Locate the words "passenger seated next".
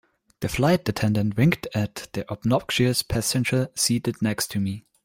3.03-4.47